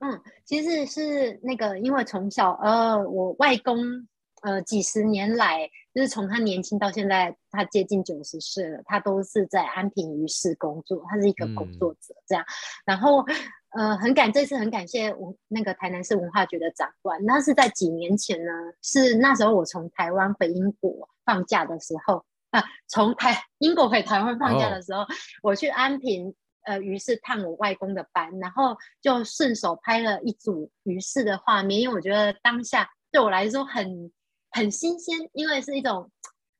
[0.00, 4.08] 嗯，其实是那个，因为从小呃我外公。
[4.42, 12.42] 呃，几十年来，就是从他年轻到现在，他接近九十岁了，他都是在安平鱼市工作，他是一个工作者，这样。
[12.42, 12.50] 嗯、
[12.86, 13.24] 然后，
[13.70, 18.50] 呃，很感这次很感谢我那个台南市文化局的长官，那是在几年前呢，
[18.82, 25.06] 是那时候我从台湾回英国放假的时候啊，从台英国回台湾放假的时候，哦、
[25.44, 34.10] 我去安平呃鱼市探我外公的班，然后就顺手拍了一组鱼市的画面，因为我觉得当下对我来说很。
[34.52, 36.10] 很新鲜，因为是一种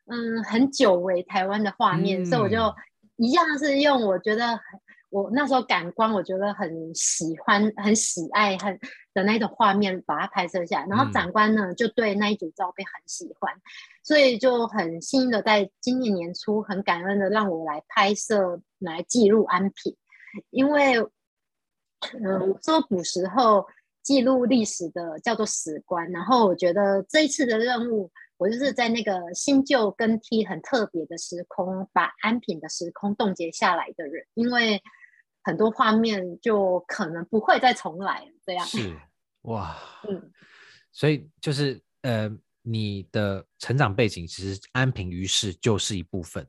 [0.06, 2.74] 嗯很久违台湾的画面，嗯、所以我就
[3.16, 4.58] 一样是用我觉得
[5.10, 8.78] 我那时候感官我觉得很喜欢、很喜爱、很
[9.14, 10.86] 的那种画面，把它拍摄下来。
[10.86, 13.54] 然后长官呢、嗯、就对那一组照片很喜欢，
[14.02, 19.96] 所以就很幸运的在今年年初很感恩的让我来拍摄来记录安平，
[20.50, 20.98] 因为
[22.22, 23.66] 嗯我说古时候。
[24.02, 34.82] 记录历史的叫做史官，然后我觉得这一次的任务，我就是在那个新旧更替很特别的时空，把安平的时空冻结下来的人，因为
[35.44, 38.66] 很多画面就可能不会再重来这样。
[38.66, 38.96] 是
[39.42, 39.76] 哇，
[40.08, 40.30] 嗯，
[40.90, 42.30] 所以就是呃，
[42.62, 46.46] 你的成长背景其实安平于是就是一部分。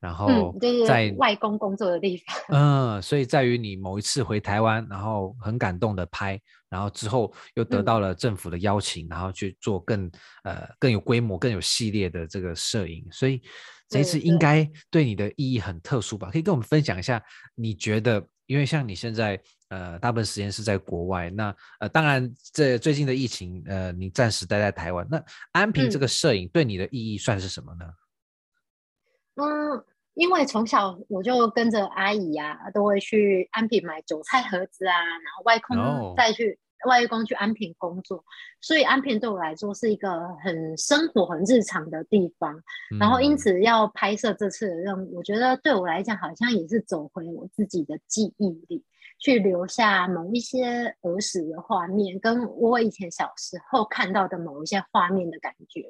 [0.00, 2.36] 然后在外公工作的地方，
[2.96, 10.10] 嗯，所以在于你某一次回台湾，然后很感动的拍，然后之后又得到了政府的邀请，嗯、然后去做更
[10.44, 13.42] 呃更有规模、更有系列的这个摄影，所以
[13.88, 16.30] 这一次应该对你的意义很特殊吧？
[16.30, 17.22] 可以跟我们分享一下，
[17.54, 27.84] 你觉得，因为像你现在呃大部分时间是在国外，那呃当然这最近的疫情，呃你暂时待在台湾，那安平这个摄影对你的意义算是什么呢？
[29.36, 29.84] 嗯嗯，
[30.18, 36.90] 因为从小我就跟着阿姨啊，都会去安平买韭菜盒子啊，然后外公再去、oh.
[36.90, 38.24] 外公去安平工作，
[38.60, 42.52] 所以安平对我来说是一个很生活、很日常的地方。
[42.92, 48.84] 嗯、然后因此要拍摄这次的任务，我觉得对我来讲好像也是走回我自己的记忆里。
[49.20, 55.82] 去留下某一些儿时的画面，跟我以前小时候看到的某一些画面的感觉。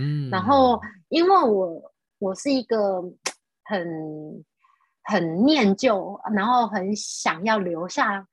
[0.00, 3.02] 嗯，然后因为我我是一个
[3.68, 4.44] 很
[5.02, 8.26] 很念旧，然后很想要留下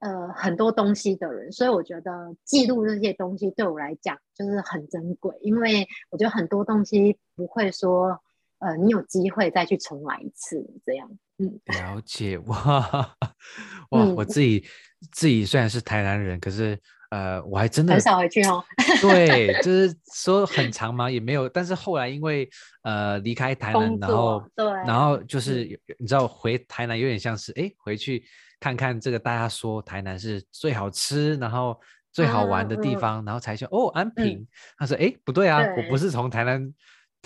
[0.00, 8.20] 呃很多东西的人，所以我觉得记录这些东西对我来讲就是很珍贵，因为我觉得很多东西不会说
[8.58, 11.10] 呃你有机会再去重来一次这样。
[11.38, 13.16] 嗯，了解哇
[13.90, 16.80] 哇，我自己、嗯、自己虽然是台南人，可是
[17.10, 18.62] 呃，我还真的很少回去哦。
[19.00, 21.48] 对， 就是说很长嘛，也没有。
[21.48, 22.48] 但是后来因为
[22.82, 28.24] 呃离开台南，然后对，然后就是、嗯、你知道回台南有点像是哎回去
[28.60, 31.78] 看看这个大家说台南是最好吃，然后
[32.12, 34.38] 最好玩的地方，嗯、然后才想哦安平。
[34.38, 34.46] 嗯、
[34.78, 36.72] 他说哎不对啊，对我不是从台南。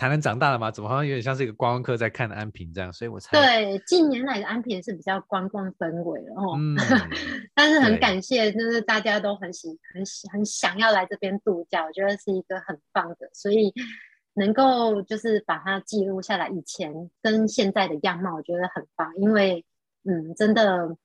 [0.00, 0.70] 台南长大了吗？
[0.70, 2.90] 怎么好像有点像是一个观光客在看安平这样？
[2.90, 6.56] 所以我才对近年来的安平是比较观光氛围了哦。
[6.56, 6.74] 嗯，
[7.54, 13.74] 但是很感谢，就是大家都很喜很喜很想要来这边度假，我觉得是一个很棒的，所以
[14.32, 19.62] 能够就是把它记录下来，以前跟现在的样貌，我觉得很棒，因为
[20.04, 20.96] 嗯，真的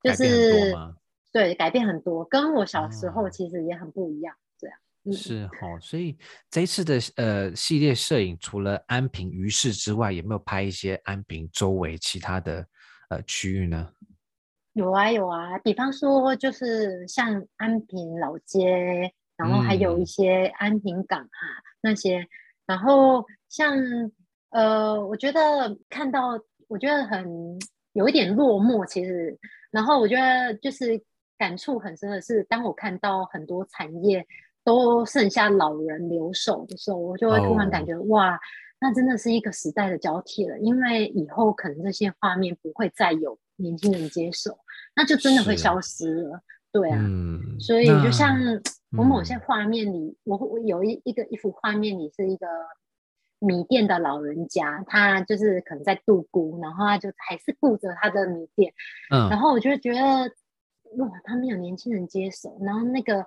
[0.00, 0.78] 就是改
[1.32, 4.32] 对改变很多，跟我小时候其实也很不一样。
[4.36, 4.43] 嗯
[5.12, 6.16] 是哈，所以
[6.50, 12.66] 这一次的呃系列摄影，除了安平鱼市之外，有没有拍一些安平周围其他的
[13.10, 13.92] 呃区域呢？
[14.72, 22.26] 有啊有啊，比方说就是像安平老街，然后还有一些安平港啊、嗯、那些，
[22.64, 23.76] 然后像
[24.50, 27.58] 呃，我觉得看到我觉得很
[27.92, 29.38] 有一点落寞，其实，
[29.70, 30.98] 然后我觉得就是
[31.36, 34.26] 感触很深的是，当我看到很多产业。
[34.64, 38.08] 都剩下老人留守的时候，我就会突然感觉、oh.
[38.08, 38.40] 哇，
[38.80, 40.58] 那真的是一个时代的交替了。
[40.58, 44.58] 因为以后可能这些画面不会再有年轻人接手，
[44.96, 46.40] 那就真的会消失了。
[46.72, 48.36] 对啊，嗯、所以就像
[48.96, 52.46] 我某些画面里，嗯、我我有一一个一幅画面里是一个
[53.38, 58.72] 米店的老人家，他就是可能在度孤，然后他就还是顾着他的米店。
[59.10, 60.00] 嗯，然后我就觉得
[60.96, 63.24] 哇，他没有年轻人接手，然后那个。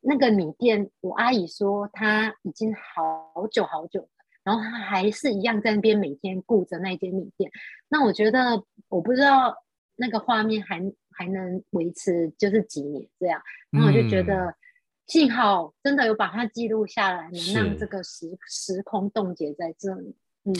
[0.00, 4.08] 那个米店，我阿姨说她已经好久好久了，
[4.42, 7.50] 然后她还是一样在那边每天顾着那间米店。
[7.88, 9.54] 那我觉得，我不知道
[9.96, 10.80] 那个画面还
[11.10, 13.40] 还能维持就是几年这样。
[13.70, 14.54] 然后我就觉得，嗯、
[15.06, 20.16] 幸好真的有把它记录下来，能让这个时时空冻结在这里。
[20.44, 20.54] 嗯，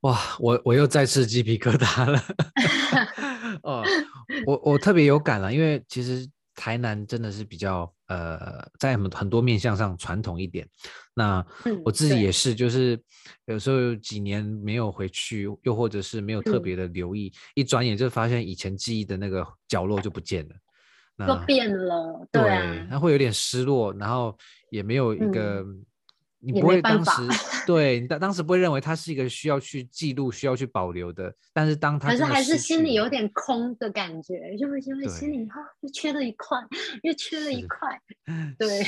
[0.00, 2.20] 哇，我我又再次鸡皮疙瘩了。
[3.62, 3.82] 哦，
[4.46, 6.28] 我我特别有感了，因为其实。
[6.58, 10.68] 台南真的是比较呃，在很很多面向上传统一点。
[11.14, 11.44] 那
[11.84, 13.00] 我自己也是，就是
[13.46, 20.54] 有时候有几年没有回去，又或者是没有特别的留意，一转眼就发现以前记忆的那个角落就不见了，
[21.16, 22.28] 那都变了。
[22.30, 24.36] 对，那会有点失落，然后
[24.70, 25.64] 也没有一个。
[26.52, 27.10] 你不会当时
[27.66, 36.56] 对你当当时不会认为它是一个需要去记录、需要去保留的，但是当它可是还是心里有点空的感觉，就会因为心里哈又缺了一块，
[37.02, 38.00] 又缺了一块。
[38.58, 38.84] 对，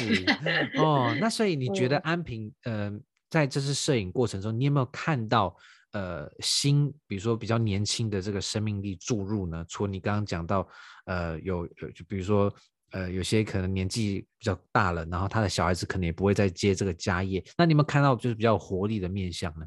[0.80, 2.92] 哦，那所以 你觉得安平呃，
[3.28, 5.56] 在这次摄影过程中，你有没有看到
[5.92, 9.64] 呃新，比如说比较年轻的这个生命力注入呢？
[9.68, 10.68] 除了你刚刚讲到
[11.06, 12.54] 呃有有就比如说。
[12.92, 17.44] 呃，有些可能年纪比较大了，然后他的小孩子可能也不会再接这个家业。
[17.56, 19.66] 那你有没有看到就是比较有活力的面相呢？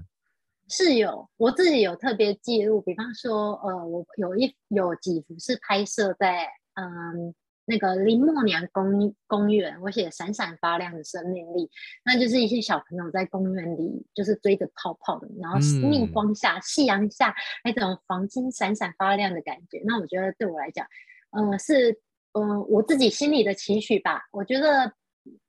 [0.68, 11.70] 是有，我自己有特别记录，比方说，呃，我有一有几幅是拍摄在嗯那个林默娘公公园，我写闪闪发亮的生命力，
[12.04, 15.60] 那就是一些小朋友在公园里就是追着泡泡的，然后
[15.90, 19.80] 逆光下、嗯、夕阳下那种黄金闪闪发亮的感觉。
[19.86, 20.88] 那我觉得对我来讲，
[21.38, 22.02] 嗯、呃，是。
[22.34, 24.94] 嗯，我自己心里的期许吧，我觉得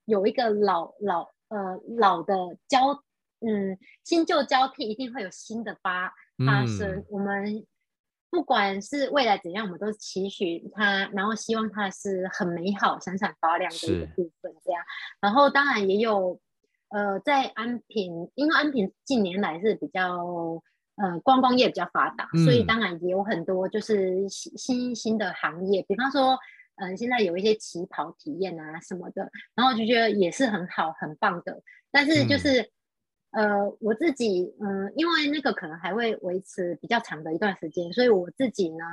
[0.03, 2.35] 有一个老老呃老的
[2.67, 2.91] 交，
[3.39, 6.13] 嗯，新旧交替，一定会有新的发
[6.45, 6.97] 发生。
[6.97, 7.65] 嗯、我们
[8.29, 14.53] 不管是未来怎样，我们都期许它，然后希望它是很美好、闪闪发亮的一个部分。
[14.65, 14.83] 这样，
[15.21, 16.37] 然后当然也有
[16.89, 20.17] 呃，在安平，因为安平近年来是比较
[20.97, 26.37] 呃观光业比较发达，嗯、所以当然也有很多就是新新新的行业，比方说。
[26.75, 31.61] 嗯，现在有一些旗袍体验啊什么的，然后就觉得也是很好很棒的。
[31.91, 32.61] 但是就是，
[33.31, 38.83] 嗯、呃，我自己，嗯，因为那个可能还会维持比较长的一段时间，所以我自己呢，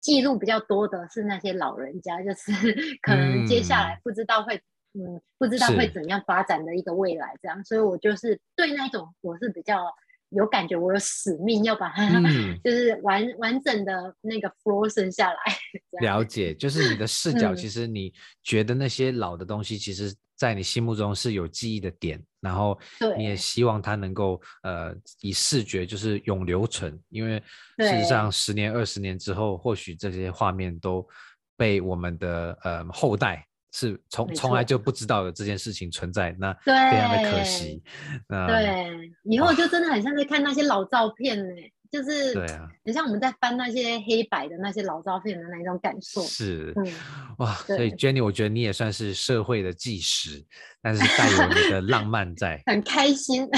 [0.00, 2.52] 记录比较多的是那些老人家，就是
[3.02, 4.56] 可能接下来不知道会，
[4.94, 7.64] 嗯，嗯，不知道会怎样发展的一个未来这样。
[7.64, 9.94] 所以我就是对那种我是比较
[10.34, 15.38] 有感觉，我有使命要把它，嗯、 就是完完整的那个 frozen 下来。
[16.00, 18.12] 了解，就是你的视角，其实你
[18.42, 22.78] 觉得那些老的东西，其实在你心目中是有记忆的点，然后
[23.16, 27.42] 你也希望它能够呃以视觉就是永留存，因为
[27.78, 31.06] 事实上十年二十年之后，或许这些画面都
[31.56, 33.46] 被我们的呃后代。
[33.72, 37.82] 是从从来就不知道有这件事情存在，那非常的可惜。
[38.28, 41.54] 那对，以后就真的很像在看那些老照片呢，
[41.90, 46.20] 就是对啊，很像我们在翻那些黑白的那些老照片的那种感受。
[46.22, 46.86] 是，嗯，
[47.38, 50.44] 哇，所以 Jenny，我觉得你也算是社会的纪实，
[50.82, 52.62] 但是带有你的浪漫在。
[52.66, 53.48] 很开心，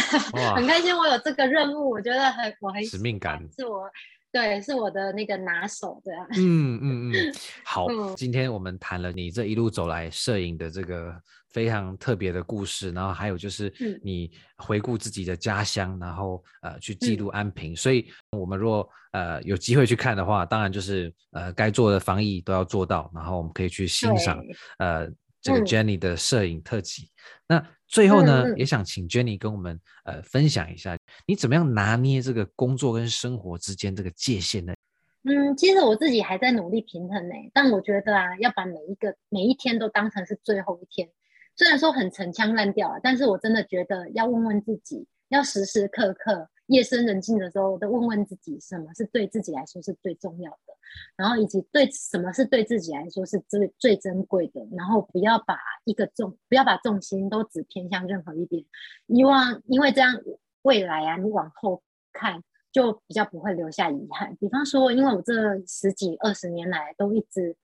[0.55, 3.91] 很开心，我有这个任务，我觉得很，我很使命感，是我。
[4.35, 6.27] 对，是我的那个拿手，的啊。
[6.37, 11.15] 嗯嗯嗯， 好，嗯、今天我们谈了你这一路走来摄影的这个
[11.53, 13.73] 非常特别的故事，然后还有就是
[14.03, 17.75] 你回顾自己的家乡，然后呃去记录安平。
[17.75, 24.43] 嗯、所以，我们若呃有机会去看的话，当然就是呃该做的防疫都要做到，然后我们可以去欣赏
[24.79, 25.09] 呃
[25.41, 27.05] 这个 Jenny 的摄影特辑。
[27.05, 27.09] 嗯、
[27.47, 34.75] 那最后呢，嗯、也想请 Jenny 跟我们呃分享一下，你怎么样拿捏这个工作跟生活之间这个界限呢？
[35.23, 41.09] 嗯，其实我自己还在努力平衡呢，但我觉得啊，要把每一个每一天都当成是最后一天，
[41.55, 46.49] 虽然说很陈腔滥调啊，但是我真的觉得要问问自己，要时时刻刻。
[46.67, 50.74] 夜深人静的时候，都问问自己，什么是对自己来说是最重要的，
[51.17, 58.65] 然后以及对什么是对自己来说是最最珍贵的，然后不要把一个重，不要把重心都只偏向任何一边，
[59.09, 60.21] 希望因为这样
[60.63, 61.83] 未来啊，你往后
[62.13, 62.43] 看
[62.73, 64.37] 就比较不会留下遗憾。
[64.37, 65.33] 比方说，因为我这
[65.67, 67.57] 十几二十年来都一直。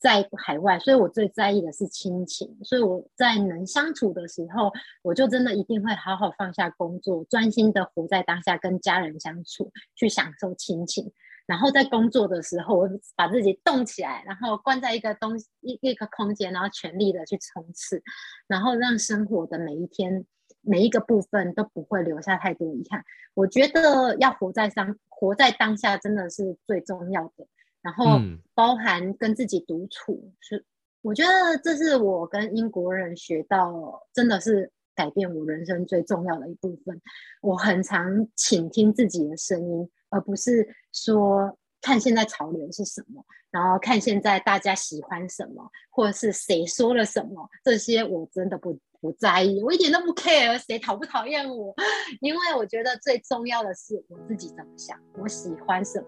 [0.00, 2.56] 在海外，所以我最在意的是亲情。
[2.62, 4.70] 所以我在能相处的时候，
[5.02, 11.10] 我就真的一定会好好放下工作，专心的活在当下，跟家人相处，去享受亲情。
[11.48, 18.02] 然后在工作的时候，我把自己动起来，然后关在一个东一一个空间，然后全力的去冲刺，
[18.46, 20.26] 然后让生活的每一天
[20.60, 23.02] 每一个部分都不会留下太多遗憾。
[23.32, 27.46] 我觉得要活在当活在当下，真的是最重要的。
[27.80, 28.20] 然后
[28.54, 30.64] 包含跟自己独处，嗯、是
[31.00, 37.00] 我觉得这是我跟英国人学到，真的是改变我人生最重要的一部分。
[37.40, 51.74] 我很常倾听自己的声音，而不是说看现在潮流是什么，然后看现在大家喜欢什么，或者是谁说了什么，这些我真的不不在意，我一点都不 care 谁讨不讨厌我，
[52.20, 56.06] 因为我觉得最重要的是我自己怎么想，我喜欢什么。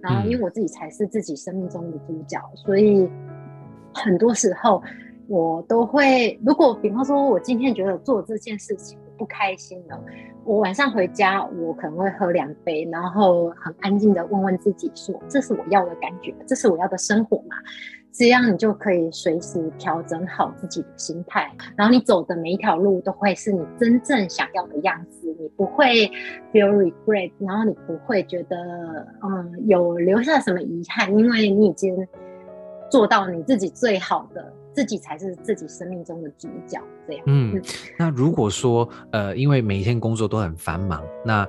[0.00, 3.10] 然后，因为我自己才是自己生命中的主角，所以
[3.92, 4.80] 很多时候
[5.26, 10.00] 我都会，如果比方说我今天觉得做这件事情不开心了，
[10.44, 17.56] 我晚上回家我可能会喝两杯，然后很安静的问问自己说：这是我要的感觉，这是我要的生活嘛？
[18.10, 26.10] 这样你就可以随时调整好自己的心态，然后你走的每一条路都会是你真正想要的样子，你不会
[26.52, 28.56] feel regret，然后你不会觉得
[29.22, 32.08] 嗯有留下什么遗憾，因为你已经
[32.90, 34.52] 做到你自己最好的。
[34.78, 37.24] 自己才是自己生命中的主角，这样。
[37.26, 37.60] 嗯，
[37.98, 41.44] 那如果说，呃，因为每一天工作都很繁忙，那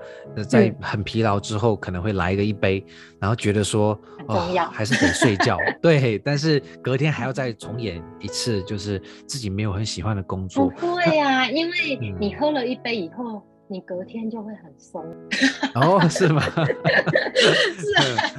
[0.48, 5.60] 在很疲劳之后，可能会来一个一杯，嗯、然后觉得说，很重要，哦、还是得睡觉。
[5.80, 10.72] 对，但是隔天还要再重演一次，就是自己没有很喜欢的工作。
[10.72, 13.44] 不会啊，因为你喝了一杯以后。
[13.72, 15.06] 你隔天就会很松
[15.76, 16.42] 哦，是吗？
[16.42, 18.34] 是啊，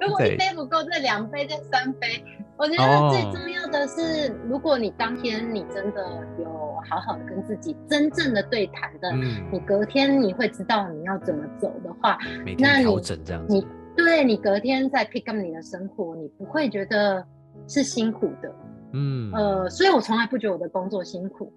[0.00, 2.22] 如果一杯不够，再两杯，再三杯。
[2.56, 6.02] 我觉得最重要的是，哦、如果你当天你真的
[6.40, 6.46] 有
[6.88, 13.54] 好好的跟自己真正的对谈的，嗯、你隔天你会知道你要怎么走的话，每天调整这样子。
[13.54, 13.64] 你
[13.96, 17.24] 对你隔天再 pick up 你的生活，你不会觉得
[17.68, 18.52] 是辛苦的。
[18.92, 21.52] 嗯，呃，所以我从来不觉得我的工作辛苦。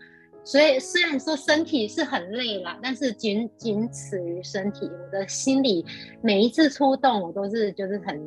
[0.48, 5.86] 所以虽然说身体是很累啦，但是仅仅此于身体，我的心里
[6.22, 8.18] 每一次出动，我都是就是很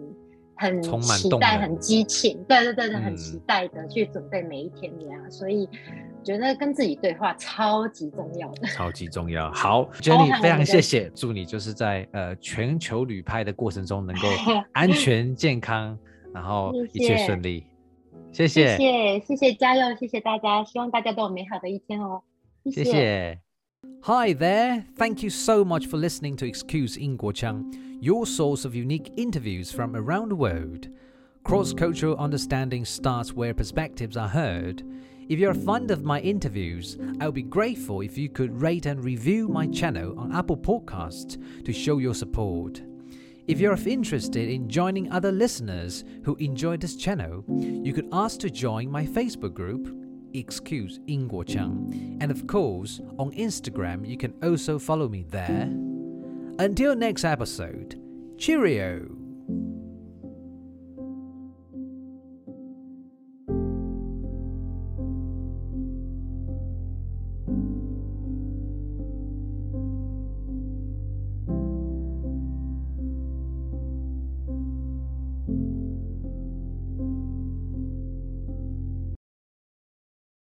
[0.55, 5.31] 很期待、很激情，对对对对，很期待的去准备每一天这样。
[5.31, 5.66] 所以
[6.23, 9.51] 觉得跟自己对话超级重要的，超级重要。
[9.57, 14.29] 好，Jenny，非常谢谢，祝你就是在呃全球旅拍的过程中能够
[14.73, 15.99] 安全健康，
[16.35, 17.64] 然后一切顺利。
[18.32, 22.22] 谢谢，谢谢，谢谢，加油，谢谢大家，希望大家都有美好的一天哦。
[22.64, 22.84] 谢谢。
[22.84, 23.39] 谢谢
[24.02, 27.64] Hi there, thank you so much for listening to Excuse 英国腔
[28.02, 30.89] your source of unique interviews from around the world.
[31.43, 34.84] Cross-cultural understanding starts where perspectives are heard.
[35.28, 39.04] If you're fond of my interviews, I would be grateful if you could rate and
[39.04, 42.82] review my channel on Apple Podcasts to show your support.
[43.48, 48.50] If you're interested in joining other listeners who enjoy this channel, you could ask to
[48.50, 49.88] join my Facebook group,
[50.34, 51.89] Excuse 英国腔,
[52.20, 55.70] and of course, on Instagram, you can also follow me there.
[56.60, 57.96] Until next episode,
[58.38, 59.18] cheerio!